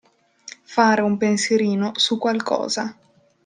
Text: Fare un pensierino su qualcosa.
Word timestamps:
Fare 0.65 1.01
un 1.03 1.17
pensierino 1.19 1.91
su 1.95 2.17
qualcosa. 2.17 2.97